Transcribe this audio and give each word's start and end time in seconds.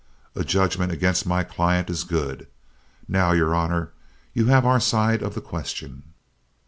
A 0.33 0.43
judgment 0.43 0.91
against 0.91 1.27
my 1.27 1.43
client 1.43 1.87
is 1.87 2.03
good. 2.03 2.47
Now, 3.07 3.33
your 3.33 3.53
honor, 3.53 3.91
you 4.33 4.47
have 4.47 4.65
our 4.65 4.79
side 4.79 5.21
of 5.21 5.35
the 5.35 5.41
question. 5.41 6.15